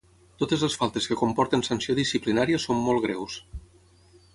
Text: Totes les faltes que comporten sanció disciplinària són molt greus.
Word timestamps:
Totes 0.43 0.63
les 0.65 0.77
faltes 0.83 1.09
que 1.11 1.19
comporten 1.21 1.65
sanció 1.69 1.99
disciplinària 2.03 2.63
són 2.67 2.85
molt 2.89 3.09
greus. 3.09 3.41